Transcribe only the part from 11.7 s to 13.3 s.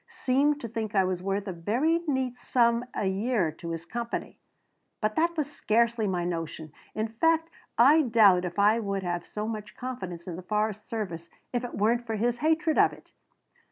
weren't for his hatred of it.